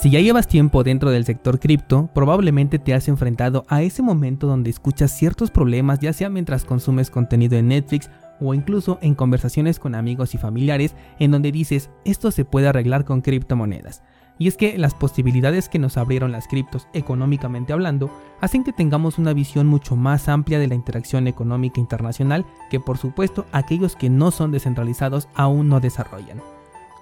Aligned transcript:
Si 0.00 0.08
ya 0.08 0.20
llevas 0.20 0.48
tiempo 0.48 0.82
dentro 0.82 1.10
del 1.10 1.26
sector 1.26 1.60
cripto, 1.60 2.08
probablemente 2.14 2.78
te 2.78 2.94
has 2.94 3.06
enfrentado 3.08 3.66
a 3.68 3.82
ese 3.82 4.00
momento 4.00 4.46
donde 4.46 4.70
escuchas 4.70 5.10
ciertos 5.10 5.50
problemas 5.50 5.98
ya 5.98 6.14
sea 6.14 6.30
mientras 6.30 6.64
consumes 6.64 7.10
contenido 7.10 7.58
en 7.58 7.68
Netflix 7.68 8.08
o 8.40 8.54
incluso 8.54 8.98
en 9.02 9.14
conversaciones 9.14 9.78
con 9.78 9.94
amigos 9.94 10.34
y 10.34 10.38
familiares 10.38 10.94
en 11.18 11.32
donde 11.32 11.52
dices 11.52 11.90
esto 12.06 12.30
se 12.30 12.46
puede 12.46 12.68
arreglar 12.68 13.04
con 13.04 13.20
criptomonedas. 13.20 14.02
Y 14.38 14.48
es 14.48 14.56
que 14.56 14.78
las 14.78 14.94
posibilidades 14.94 15.68
que 15.68 15.78
nos 15.78 15.98
abrieron 15.98 16.32
las 16.32 16.48
criptos 16.48 16.88
económicamente 16.94 17.74
hablando 17.74 18.10
hacen 18.40 18.64
que 18.64 18.72
tengamos 18.72 19.18
una 19.18 19.34
visión 19.34 19.66
mucho 19.66 19.96
más 19.96 20.30
amplia 20.30 20.58
de 20.58 20.68
la 20.68 20.76
interacción 20.76 21.26
económica 21.26 21.78
internacional 21.78 22.46
que 22.70 22.80
por 22.80 22.96
supuesto 22.96 23.44
aquellos 23.52 23.96
que 23.96 24.08
no 24.08 24.30
son 24.30 24.50
descentralizados 24.50 25.28
aún 25.34 25.68
no 25.68 25.78
desarrollan. 25.78 26.40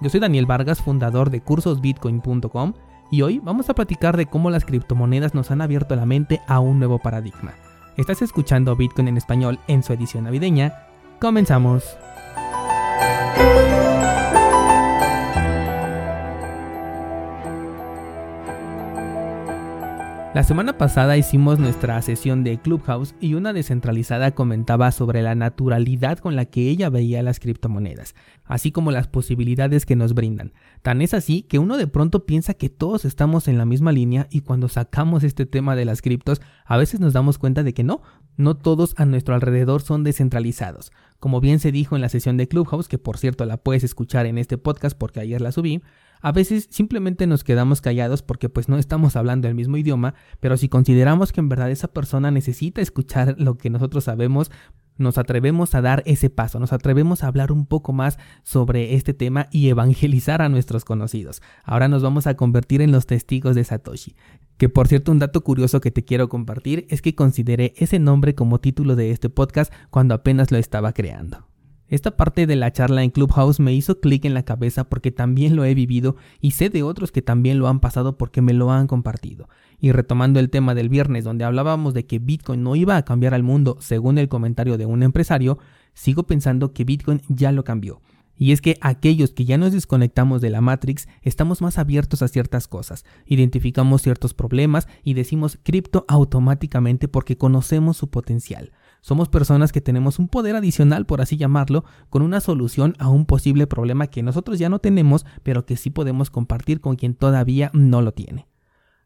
Yo 0.00 0.10
soy 0.10 0.18
Daniel 0.18 0.46
Vargas, 0.46 0.82
fundador 0.82 1.30
de 1.30 1.40
cursosbitcoin.com 1.40 2.74
y 3.10 3.22
hoy 3.22 3.40
vamos 3.42 3.70
a 3.70 3.74
platicar 3.74 4.16
de 4.16 4.26
cómo 4.26 4.50
las 4.50 4.64
criptomonedas 4.64 5.34
nos 5.34 5.50
han 5.50 5.60
abierto 5.60 5.96
la 5.96 6.06
mente 6.06 6.40
a 6.46 6.60
un 6.60 6.78
nuevo 6.78 6.98
paradigma. 6.98 7.54
Estás 7.96 8.22
escuchando 8.22 8.76
Bitcoin 8.76 9.08
en 9.08 9.16
español 9.16 9.58
en 9.66 9.82
su 9.82 9.92
edición 9.92 10.24
navideña. 10.24 10.86
Comenzamos. 11.20 11.98
La 20.38 20.44
semana 20.44 20.78
pasada 20.78 21.16
hicimos 21.16 21.58
nuestra 21.58 22.00
sesión 22.00 22.44
de 22.44 22.58
Clubhouse 22.58 23.12
y 23.20 23.34
una 23.34 23.52
descentralizada 23.52 24.36
comentaba 24.36 24.92
sobre 24.92 25.20
la 25.20 25.34
naturalidad 25.34 26.20
con 26.20 26.36
la 26.36 26.44
que 26.44 26.70
ella 26.70 26.90
veía 26.90 27.24
las 27.24 27.40
criptomonedas, 27.40 28.14
así 28.44 28.70
como 28.70 28.92
las 28.92 29.08
posibilidades 29.08 29.84
que 29.84 29.96
nos 29.96 30.14
brindan. 30.14 30.52
Tan 30.82 31.02
es 31.02 31.12
así 31.12 31.42
que 31.42 31.58
uno 31.58 31.76
de 31.76 31.88
pronto 31.88 32.24
piensa 32.24 32.54
que 32.54 32.68
todos 32.68 33.04
estamos 33.04 33.48
en 33.48 33.58
la 33.58 33.64
misma 33.64 33.90
línea 33.90 34.28
y 34.30 34.42
cuando 34.42 34.68
sacamos 34.68 35.24
este 35.24 35.44
tema 35.44 35.74
de 35.74 35.86
las 35.86 36.02
criptos, 36.02 36.40
a 36.64 36.76
veces 36.76 37.00
nos 37.00 37.14
damos 37.14 37.36
cuenta 37.36 37.64
de 37.64 37.74
que 37.74 37.82
no, 37.82 38.02
no 38.36 38.56
todos 38.56 38.94
a 38.96 39.06
nuestro 39.06 39.34
alrededor 39.34 39.82
son 39.82 40.04
descentralizados. 40.04 40.92
Como 41.18 41.40
bien 41.40 41.58
se 41.58 41.72
dijo 41.72 41.96
en 41.96 42.00
la 42.00 42.10
sesión 42.10 42.36
de 42.36 42.46
Clubhouse, 42.46 42.86
que 42.86 42.98
por 42.98 43.18
cierto 43.18 43.44
la 43.44 43.56
puedes 43.56 43.82
escuchar 43.82 44.24
en 44.26 44.38
este 44.38 44.56
podcast 44.56 44.96
porque 44.96 45.18
ayer 45.18 45.40
la 45.40 45.50
subí, 45.50 45.82
a 46.20 46.32
veces 46.32 46.68
simplemente 46.70 47.26
nos 47.26 47.44
quedamos 47.44 47.80
callados 47.80 48.22
porque 48.22 48.48
pues 48.48 48.68
no 48.68 48.78
estamos 48.78 49.16
hablando 49.16 49.48
el 49.48 49.54
mismo 49.54 49.76
idioma, 49.76 50.14
pero 50.40 50.56
si 50.56 50.68
consideramos 50.68 51.32
que 51.32 51.40
en 51.40 51.48
verdad 51.48 51.70
esa 51.70 51.88
persona 51.88 52.30
necesita 52.30 52.80
escuchar 52.80 53.36
lo 53.38 53.58
que 53.58 53.70
nosotros 53.70 54.04
sabemos, 54.04 54.50
nos 54.98 55.16
atrevemos 55.16 55.74
a 55.74 55.80
dar 55.80 56.02
ese 56.06 56.28
paso, 56.28 56.58
nos 56.58 56.72
atrevemos 56.72 57.22
a 57.22 57.28
hablar 57.28 57.52
un 57.52 57.66
poco 57.66 57.92
más 57.92 58.18
sobre 58.42 58.94
este 58.94 59.14
tema 59.14 59.46
y 59.50 59.68
evangelizar 59.68 60.42
a 60.42 60.48
nuestros 60.48 60.84
conocidos. 60.84 61.40
Ahora 61.64 61.88
nos 61.88 62.02
vamos 62.02 62.26
a 62.26 62.34
convertir 62.34 62.82
en 62.82 62.92
los 62.92 63.06
testigos 63.06 63.54
de 63.54 63.64
Satoshi. 63.64 64.16
Que 64.56 64.68
por 64.68 64.88
cierto, 64.88 65.12
un 65.12 65.20
dato 65.20 65.42
curioso 65.42 65.80
que 65.80 65.92
te 65.92 66.04
quiero 66.04 66.28
compartir 66.28 66.86
es 66.90 67.00
que 67.00 67.14
consideré 67.14 67.74
ese 67.76 68.00
nombre 68.00 68.34
como 68.34 68.58
título 68.58 68.96
de 68.96 69.12
este 69.12 69.30
podcast 69.30 69.72
cuando 69.90 70.14
apenas 70.14 70.50
lo 70.50 70.58
estaba 70.58 70.92
creando. 70.92 71.47
Esta 71.88 72.18
parte 72.18 72.46
de 72.46 72.54
la 72.54 72.70
charla 72.70 73.02
en 73.02 73.10
Clubhouse 73.10 73.60
me 73.60 73.72
hizo 73.72 73.98
clic 73.98 74.26
en 74.26 74.34
la 74.34 74.42
cabeza 74.42 74.84
porque 74.84 75.10
también 75.10 75.56
lo 75.56 75.64
he 75.64 75.72
vivido 75.74 76.16
y 76.38 76.50
sé 76.50 76.68
de 76.68 76.82
otros 76.82 77.12
que 77.12 77.22
también 77.22 77.58
lo 77.58 77.66
han 77.66 77.80
pasado 77.80 78.18
porque 78.18 78.42
me 78.42 78.52
lo 78.52 78.70
han 78.70 78.86
compartido. 78.86 79.48
Y 79.80 79.92
retomando 79.92 80.38
el 80.38 80.50
tema 80.50 80.74
del 80.74 80.90
viernes 80.90 81.24
donde 81.24 81.44
hablábamos 81.44 81.94
de 81.94 82.04
que 82.04 82.18
Bitcoin 82.18 82.62
no 82.62 82.76
iba 82.76 82.98
a 82.98 83.04
cambiar 83.06 83.32
al 83.32 83.42
mundo 83.42 83.78
según 83.80 84.18
el 84.18 84.28
comentario 84.28 84.76
de 84.76 84.84
un 84.84 85.02
empresario, 85.02 85.58
sigo 85.94 86.24
pensando 86.24 86.74
que 86.74 86.84
Bitcoin 86.84 87.22
ya 87.28 87.52
lo 87.52 87.64
cambió. 87.64 88.02
Y 88.36 88.52
es 88.52 88.60
que 88.60 88.76
aquellos 88.82 89.32
que 89.32 89.46
ya 89.46 89.56
nos 89.56 89.72
desconectamos 89.72 90.40
de 90.42 90.50
la 90.50 90.60
Matrix 90.60 91.08
estamos 91.22 91.60
más 91.62 91.78
abiertos 91.78 92.22
a 92.22 92.28
ciertas 92.28 92.68
cosas, 92.68 93.04
identificamos 93.26 94.02
ciertos 94.02 94.32
problemas 94.34 94.86
y 95.02 95.14
decimos 95.14 95.58
cripto 95.62 96.04
automáticamente 96.06 97.08
porque 97.08 97.36
conocemos 97.36 97.96
su 97.96 98.10
potencial. 98.10 98.72
Somos 99.00 99.28
personas 99.28 99.72
que 99.72 99.80
tenemos 99.80 100.18
un 100.18 100.28
poder 100.28 100.56
adicional, 100.56 101.06
por 101.06 101.20
así 101.20 101.36
llamarlo, 101.36 101.84
con 102.10 102.22
una 102.22 102.40
solución 102.40 102.94
a 102.98 103.08
un 103.08 103.26
posible 103.26 103.66
problema 103.66 104.08
que 104.08 104.22
nosotros 104.22 104.58
ya 104.58 104.68
no 104.68 104.78
tenemos, 104.78 105.24
pero 105.42 105.64
que 105.64 105.76
sí 105.76 105.90
podemos 105.90 106.30
compartir 106.30 106.80
con 106.80 106.96
quien 106.96 107.14
todavía 107.14 107.70
no 107.72 108.02
lo 108.02 108.12
tiene. 108.12 108.46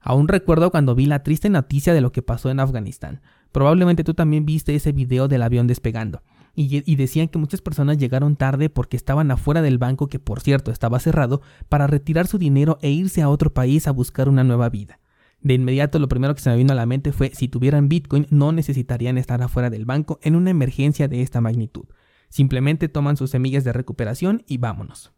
Aún 0.00 0.28
recuerdo 0.28 0.70
cuando 0.70 0.94
vi 0.94 1.06
la 1.06 1.22
triste 1.22 1.48
noticia 1.48 1.94
de 1.94 2.00
lo 2.00 2.10
que 2.10 2.22
pasó 2.22 2.50
en 2.50 2.58
Afganistán. 2.58 3.20
Probablemente 3.52 4.02
tú 4.02 4.14
también 4.14 4.44
viste 4.44 4.74
ese 4.74 4.92
video 4.92 5.28
del 5.28 5.42
avión 5.42 5.66
despegando. 5.66 6.22
Y, 6.54 6.96
decían 6.96 7.28
que 7.28 7.38
muchas 7.38 7.62
personas 7.62 7.96
llegaron 7.96 8.36
tarde 8.36 8.68
porque 8.68 8.96
estaban 8.98 9.30
afuera 9.30 9.62
del 9.62 9.78
banco 9.78 10.08
que 10.08 10.18
por 10.18 10.40
cierto 10.40 10.70
estaba 10.70 10.98
cerrado 10.98 11.40
para 11.70 11.86
retirar 11.86 12.26
su 12.26 12.36
dinero 12.36 12.78
e 12.82 12.90
irse 12.90 13.22
a 13.22 13.30
otro 13.30 13.54
país 13.54 13.86
a 13.86 13.90
buscar 13.90 14.28
una 14.28 14.44
nueva 14.44 14.68
vida. 14.68 14.98
De 15.42 15.54
inmediato 15.54 15.98
lo 15.98 16.08
primero 16.08 16.34
que 16.34 16.40
se 16.40 16.50
me 16.50 16.56
vino 16.56 16.72
a 16.72 16.76
la 16.76 16.86
mente 16.86 17.12
fue 17.12 17.32
si 17.34 17.48
tuvieran 17.48 17.88
Bitcoin 17.88 18.26
no 18.30 18.52
necesitarían 18.52 19.18
estar 19.18 19.42
afuera 19.42 19.70
del 19.70 19.84
banco 19.84 20.20
en 20.22 20.36
una 20.36 20.50
emergencia 20.50 21.08
de 21.08 21.20
esta 21.22 21.40
magnitud. 21.40 21.84
Simplemente 22.28 22.88
toman 22.88 23.16
sus 23.16 23.30
semillas 23.30 23.64
de 23.64 23.72
recuperación 23.72 24.44
y 24.46 24.58
vámonos. 24.58 25.12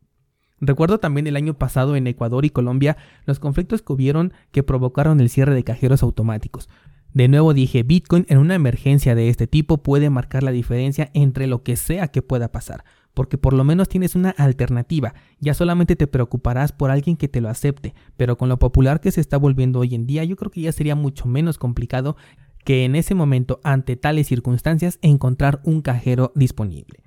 Recuerdo 0.61 0.99
también 0.99 1.27
el 1.27 1.37
año 1.37 1.55
pasado 1.55 1.95
en 1.95 2.07
Ecuador 2.07 2.45
y 2.45 2.51
Colombia 2.51 2.97
los 3.27 3.39
conflictos 3.39 3.83
que 3.83 3.93
hubieron 3.93 4.33
que 4.51 4.63
provocaron 4.63 5.21
el 5.21 5.29
cierre 5.29 5.55
de 5.55 5.65
cajeros 5.65 6.03
automáticos. 6.03 6.71
De 7.13 7.29
nuevo 7.29 7.53
dije, 7.53 7.83
Bitcoin 7.83 8.25
en 8.29 8.39
una 8.39 8.55
emergencia 8.55 9.15
de 9.15 9.29
este 9.29 9.47
tipo 9.47 9.83
puede 9.83 10.11
marcar 10.11 10.43
la 10.43 10.53
diferencia 10.53 11.11
entre 11.13 11.47
lo 11.47 11.63
que 11.63 11.77
sea 11.77 12.09
que 12.09 12.23
pueda 12.23 12.51
pasar 12.51 12.85
porque 13.15 13.39
por 13.39 13.53
lo 13.55 13.65
menos 13.65 13.89
tienes 13.89 14.15
una 14.15 14.31
alternativa. 14.31 15.15
Ya 15.41 15.55
solamente 15.55 15.97
te 15.97 16.07
preocuparás 16.07 16.73
por 16.73 16.91
alguien 16.91 17.17
que 17.17 17.29
te 17.29 17.41
lo 17.41 17.49
acepte, 17.49 17.95
pero 18.17 18.37
con 18.37 18.49
lo 18.49 18.59
popular 18.59 19.01
que 19.01 19.13
se 19.13 19.21
está 19.21 19.39
volviendo 19.39 19.79
hoy 19.79 19.95
en 19.95 20.07
día, 20.07 20.25
yo 20.25 20.37
creo 20.37 20.51
que 20.51 20.61
ya 20.61 20.73
sería 20.73 20.97
mucho 20.97 21.27
menos 21.27 21.57
complicado 21.57 22.17
que 22.65 22.85
en 22.85 22.97
ese 22.97 23.15
momento, 23.15 23.61
ante 23.63 23.97
tales 23.97 24.27
circunstancias, 24.27 24.99
encontrar 25.03 25.61
un 25.65 25.83
cajero 25.83 26.33
disponible. 26.35 27.04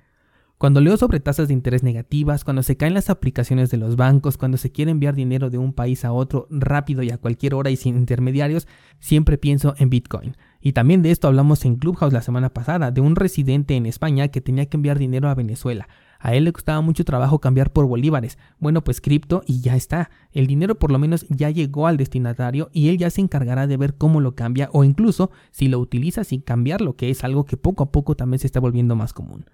Cuando 0.58 0.80
leo 0.80 0.96
sobre 0.96 1.20
tasas 1.20 1.46
de 1.46 1.54
interés 1.54 1.84
negativas, 1.84 2.42
cuando 2.42 2.64
se 2.64 2.76
caen 2.76 2.92
las 2.92 3.10
aplicaciones 3.10 3.70
de 3.70 3.76
los 3.76 3.94
bancos, 3.94 4.36
cuando 4.36 4.56
se 4.56 4.72
quiere 4.72 4.90
enviar 4.90 5.14
dinero 5.14 5.50
de 5.50 5.58
un 5.58 5.72
país 5.72 6.04
a 6.04 6.10
otro 6.10 6.48
rápido 6.50 7.04
y 7.04 7.12
a 7.12 7.18
cualquier 7.18 7.54
hora 7.54 7.70
y 7.70 7.76
sin 7.76 7.96
intermediarios, 7.96 8.66
siempre 8.98 9.38
pienso 9.38 9.76
en 9.78 9.88
Bitcoin. 9.88 10.36
Y 10.60 10.72
también 10.72 11.00
de 11.02 11.12
esto 11.12 11.28
hablamos 11.28 11.64
en 11.64 11.76
Clubhouse 11.76 12.12
la 12.12 12.22
semana 12.22 12.48
pasada, 12.48 12.90
de 12.90 13.00
un 13.00 13.14
residente 13.14 13.76
en 13.76 13.86
España 13.86 14.26
que 14.28 14.40
tenía 14.40 14.66
que 14.66 14.76
enviar 14.76 14.98
dinero 14.98 15.28
a 15.28 15.36
Venezuela. 15.36 15.88
A 16.18 16.34
él 16.34 16.42
le 16.42 16.52
costaba 16.52 16.80
mucho 16.80 17.04
trabajo 17.04 17.38
cambiar 17.38 17.72
por 17.72 17.86
bolívares. 17.86 18.36
Bueno, 18.58 18.82
pues 18.82 19.00
cripto 19.00 19.44
y 19.46 19.60
ya 19.60 19.76
está. 19.76 20.10
El 20.32 20.48
dinero 20.48 20.76
por 20.76 20.90
lo 20.90 20.98
menos 20.98 21.24
ya 21.28 21.50
llegó 21.50 21.86
al 21.86 21.96
destinatario 21.96 22.68
y 22.72 22.88
él 22.88 22.98
ya 22.98 23.10
se 23.10 23.20
encargará 23.20 23.68
de 23.68 23.76
ver 23.76 23.94
cómo 23.94 24.20
lo 24.20 24.34
cambia 24.34 24.70
o 24.72 24.82
incluso 24.82 25.30
si 25.52 25.68
lo 25.68 25.78
utiliza 25.78 26.24
sin 26.24 26.40
cambiarlo, 26.40 26.96
que 26.96 27.10
es 27.10 27.22
algo 27.22 27.44
que 27.44 27.56
poco 27.56 27.84
a 27.84 27.92
poco 27.92 28.16
también 28.16 28.40
se 28.40 28.48
está 28.48 28.58
volviendo 28.58 28.96
más 28.96 29.12
común. 29.12 29.44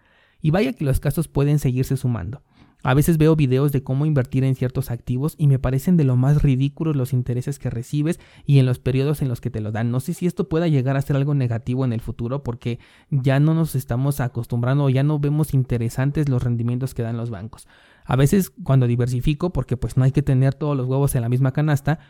Y 0.45 0.51
vaya 0.51 0.75
que 0.75 0.85
los 0.85 1.01
casos 1.01 1.27
pueden 1.27 1.59
seguirse 1.59 1.97
sumando. 1.97 2.43
A 2.83 2.93
veces 2.93 3.17
veo 3.17 3.35
videos 3.35 3.73
de 3.73 3.83
cómo 3.83 4.05
invertir 4.05 4.45
en 4.45 4.55
ciertos 4.55 4.91
activos 4.91 5.37
y 5.39 5.47
me 5.47 5.59
parecen 5.59 5.97
de 5.97 6.05
lo 6.05 6.17
más 6.17 6.43
ridículos 6.43 6.97
los 6.97 7.15
intereses 7.15 7.59
que 7.59 7.71
recibes 7.71 8.21
y 8.45 8.59
en 8.59 8.67
los 8.67 8.79
periodos 8.79 9.23
en 9.23 9.29
los 9.29 9.41
que 9.41 9.49
te 9.49 9.63
lo 9.63 9.73
dan. 9.73 9.91
No 9.91 10.01
sé 10.01 10.13
si 10.13 10.27
esto 10.27 10.51
pueda 10.51 10.69
llegar 10.69 10.99
a 10.99 11.01
ser 11.01 11.17
algo 11.17 11.33
negativo 11.33 11.87
en 11.87 11.95
el 11.95 12.03
futuro 12.03 12.43
porque 12.43 12.79
ya 13.09 13.41
no 13.41 13.55
nos 13.55 13.75
estamos 13.75 14.21
acostumbrando 14.21 14.85
o 14.85 14.91
ya 14.91 15.03
no 15.03 15.19
vemos 15.19 15.55
interesantes 15.55 16.29
los 16.29 16.43
rendimientos 16.43 16.93
que 16.93 17.03
dan 17.03 17.17
los 17.17 17.31
bancos. 17.31 17.67
A 18.05 18.15
veces 18.15 18.51
cuando 18.51 18.87
diversifico, 18.87 19.51
porque 19.51 19.79
pues 19.79 19.97
no 19.97 20.05
hay 20.05 20.13
que 20.13 20.23
tener 20.23 20.53
todos 20.53 20.77
los 20.77 20.87
huevos 20.87 21.15
en 21.15 21.23
la 21.23 21.31
misma 21.31 21.55
canasta, 21.55 22.01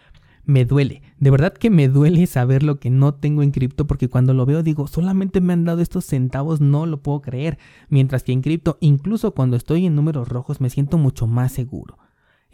me 0.45 0.65
duele. 0.65 1.03
De 1.19 1.31
verdad 1.31 1.55
que 1.55 1.71
me 1.71 1.89
duele 1.89 2.27
saber 2.27 2.63
lo 2.63 2.79
que 2.79 2.91
no 2.91 3.15
tengo 3.15 3.43
en 3.43 3.51
cripto 3.51 3.87
porque 3.87 4.09
cuando 4.09 4.35
lo 4.35 4.47
veo 4.47 4.63
digo, 4.63 4.87
solamente 4.87 5.41
me 5.41 5.53
han 5.53 5.65
dado 5.65 5.81
estos 5.81 6.05
centavos, 6.05 6.61
no 6.61 6.87
lo 6.87 7.03
puedo 7.03 7.21
creer. 7.23 7.59
Mientras 7.89 8.23
que 8.23 8.33
en 8.33 8.43
cripto, 8.43 8.77
incluso 8.81 9.33
cuando 9.33 9.57
estoy 9.57 9.87
en 9.87 9.95
números 9.95 10.29
rojos, 10.29 10.61
me 10.61 10.71
siento 10.71 10.99
mucho 10.99 11.27
más 11.27 11.53
seguro. 11.53 11.99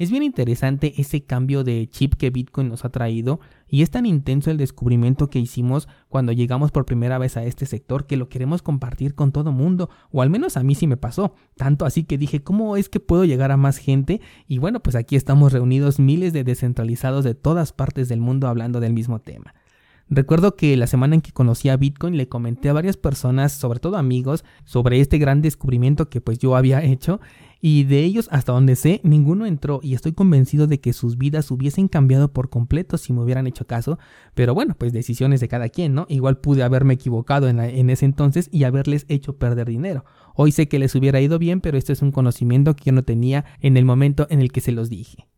Es 0.00 0.10
bien 0.10 0.22
interesante 0.22 0.94
ese 0.96 1.24
cambio 1.24 1.62
de 1.62 1.86
chip 1.86 2.14
que 2.14 2.30
Bitcoin 2.30 2.70
nos 2.70 2.86
ha 2.86 2.88
traído 2.88 3.38
y 3.68 3.82
es 3.82 3.90
tan 3.90 4.06
intenso 4.06 4.50
el 4.50 4.56
descubrimiento 4.56 5.28
que 5.28 5.40
hicimos 5.40 5.88
cuando 6.08 6.32
llegamos 6.32 6.70
por 6.70 6.86
primera 6.86 7.18
vez 7.18 7.36
a 7.36 7.44
este 7.44 7.66
sector 7.66 8.06
que 8.06 8.16
lo 8.16 8.30
queremos 8.30 8.62
compartir 8.62 9.14
con 9.14 9.30
todo 9.30 9.52
mundo, 9.52 9.90
o 10.10 10.22
al 10.22 10.30
menos 10.30 10.56
a 10.56 10.62
mí 10.62 10.74
sí 10.74 10.86
me 10.86 10.96
pasó, 10.96 11.34
tanto 11.54 11.84
así 11.84 12.04
que 12.04 12.16
dije, 12.16 12.42
¿cómo 12.42 12.78
es 12.78 12.88
que 12.88 12.98
puedo 12.98 13.26
llegar 13.26 13.52
a 13.52 13.58
más 13.58 13.76
gente? 13.76 14.22
Y 14.48 14.56
bueno, 14.56 14.80
pues 14.80 14.96
aquí 14.96 15.16
estamos 15.16 15.52
reunidos 15.52 15.98
miles 15.98 16.32
de 16.32 16.44
descentralizados 16.44 17.22
de 17.22 17.34
todas 17.34 17.74
partes 17.74 18.08
del 18.08 18.22
mundo 18.22 18.48
hablando 18.48 18.80
del 18.80 18.94
mismo 18.94 19.18
tema. 19.18 19.52
Recuerdo 20.12 20.56
que 20.56 20.76
la 20.76 20.88
semana 20.88 21.14
en 21.14 21.20
que 21.20 21.30
conocí 21.30 21.68
a 21.68 21.76
Bitcoin 21.76 22.16
le 22.16 22.28
comenté 22.28 22.68
a 22.68 22.72
varias 22.72 22.96
personas, 22.96 23.52
sobre 23.52 23.78
todo 23.78 23.96
amigos, 23.96 24.44
sobre 24.64 25.00
este 25.00 25.18
gran 25.18 25.40
descubrimiento 25.40 26.10
que 26.10 26.20
pues 26.20 26.40
yo 26.40 26.56
había 26.56 26.82
hecho 26.84 27.20
y 27.60 27.84
de 27.84 28.00
ellos 28.00 28.28
hasta 28.32 28.50
donde 28.50 28.74
sé 28.74 29.00
ninguno 29.04 29.46
entró 29.46 29.78
y 29.84 29.94
estoy 29.94 30.12
convencido 30.12 30.66
de 30.66 30.80
que 30.80 30.92
sus 30.94 31.16
vidas 31.16 31.52
hubiesen 31.52 31.86
cambiado 31.86 32.32
por 32.32 32.50
completo 32.50 32.98
si 32.98 33.12
me 33.12 33.20
hubieran 33.22 33.46
hecho 33.46 33.68
caso, 33.68 34.00
pero 34.34 34.52
bueno, 34.52 34.74
pues 34.76 34.92
decisiones 34.92 35.38
de 35.38 35.46
cada 35.46 35.68
quien, 35.68 35.94
¿no? 35.94 36.06
Igual 36.08 36.38
pude 36.38 36.64
haberme 36.64 36.94
equivocado 36.94 37.48
en, 37.48 37.60
en 37.60 37.88
ese 37.88 38.04
entonces 38.04 38.48
y 38.50 38.64
haberles 38.64 39.06
hecho 39.08 39.36
perder 39.38 39.68
dinero. 39.68 40.04
Hoy 40.34 40.50
sé 40.50 40.66
que 40.66 40.80
les 40.80 40.92
hubiera 40.96 41.20
ido 41.20 41.38
bien, 41.38 41.60
pero 41.60 41.78
esto 41.78 41.92
es 41.92 42.02
un 42.02 42.10
conocimiento 42.10 42.74
que 42.74 42.86
yo 42.86 42.92
no 42.92 43.04
tenía 43.04 43.44
en 43.60 43.76
el 43.76 43.84
momento 43.84 44.26
en 44.28 44.40
el 44.40 44.50
que 44.50 44.60
se 44.60 44.72
los 44.72 44.90
dije. 44.90 45.29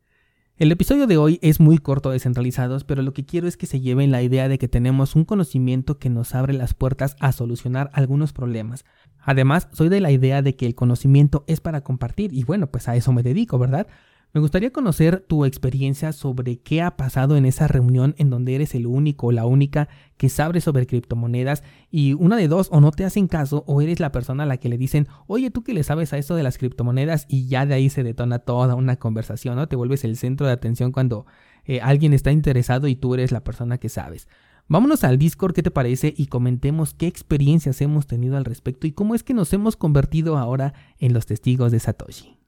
El 0.62 0.70
episodio 0.70 1.08
de 1.08 1.16
hoy 1.16 1.40
es 1.42 1.58
muy 1.58 1.78
corto 1.78 2.10
descentralizados, 2.10 2.84
pero 2.84 3.02
lo 3.02 3.12
que 3.12 3.26
quiero 3.26 3.48
es 3.48 3.56
que 3.56 3.66
se 3.66 3.80
lleven 3.80 4.12
la 4.12 4.22
idea 4.22 4.46
de 4.46 4.58
que 4.58 4.68
tenemos 4.68 5.16
un 5.16 5.24
conocimiento 5.24 5.98
que 5.98 6.08
nos 6.08 6.36
abre 6.36 6.52
las 6.52 6.72
puertas 6.72 7.16
a 7.18 7.32
solucionar 7.32 7.90
algunos 7.94 8.32
problemas. 8.32 8.84
Además, 9.18 9.66
soy 9.72 9.88
de 9.88 10.00
la 10.00 10.12
idea 10.12 10.40
de 10.40 10.54
que 10.54 10.66
el 10.66 10.76
conocimiento 10.76 11.42
es 11.48 11.60
para 11.60 11.80
compartir 11.80 12.32
y 12.32 12.44
bueno, 12.44 12.68
pues 12.68 12.86
a 12.86 12.94
eso 12.94 13.12
me 13.12 13.24
dedico, 13.24 13.58
¿verdad? 13.58 13.88
Me 14.34 14.40
gustaría 14.40 14.72
conocer 14.72 15.20
tu 15.28 15.44
experiencia 15.44 16.10
sobre 16.12 16.58
qué 16.58 16.80
ha 16.80 16.96
pasado 16.96 17.36
en 17.36 17.44
esa 17.44 17.68
reunión 17.68 18.14
en 18.16 18.30
donde 18.30 18.54
eres 18.54 18.74
el 18.74 18.86
único 18.86 19.26
o 19.26 19.32
la 19.32 19.44
única 19.44 19.90
que 20.16 20.30
sabe 20.30 20.62
sobre 20.62 20.86
criptomonedas 20.86 21.62
y 21.90 22.14
una 22.14 22.38
de 22.38 22.48
dos 22.48 22.68
o 22.72 22.80
no 22.80 22.92
te 22.92 23.04
hacen 23.04 23.28
caso 23.28 23.62
o 23.66 23.82
eres 23.82 24.00
la 24.00 24.10
persona 24.10 24.44
a 24.44 24.46
la 24.46 24.56
que 24.56 24.70
le 24.70 24.78
dicen, 24.78 25.06
oye, 25.26 25.50
tú 25.50 25.62
que 25.62 25.74
le 25.74 25.82
sabes 25.82 26.14
a 26.14 26.18
esto 26.18 26.34
de 26.34 26.44
las 26.44 26.56
criptomonedas 26.56 27.26
y 27.28 27.46
ya 27.46 27.66
de 27.66 27.74
ahí 27.74 27.90
se 27.90 28.04
detona 28.04 28.38
toda 28.38 28.74
una 28.74 28.96
conversación, 28.96 29.56
¿no? 29.56 29.68
Te 29.68 29.76
vuelves 29.76 30.02
el 30.02 30.16
centro 30.16 30.46
de 30.46 30.54
atención 30.54 30.92
cuando 30.92 31.26
eh, 31.66 31.82
alguien 31.82 32.14
está 32.14 32.32
interesado 32.32 32.88
y 32.88 32.96
tú 32.96 33.12
eres 33.12 33.32
la 33.32 33.44
persona 33.44 33.76
que 33.76 33.90
sabes. 33.90 34.28
Vámonos 34.66 35.04
al 35.04 35.18
Discord, 35.18 35.52
¿qué 35.52 35.62
te 35.62 35.70
parece? 35.70 36.14
Y 36.16 36.28
comentemos 36.28 36.94
qué 36.94 37.06
experiencias 37.06 37.82
hemos 37.82 38.06
tenido 38.06 38.38
al 38.38 38.46
respecto 38.46 38.86
y 38.86 38.92
cómo 38.92 39.14
es 39.14 39.24
que 39.24 39.34
nos 39.34 39.52
hemos 39.52 39.76
convertido 39.76 40.38
ahora 40.38 40.72
en 40.98 41.12
los 41.12 41.26
testigos 41.26 41.70
de 41.70 41.80
Satoshi. 41.80 42.38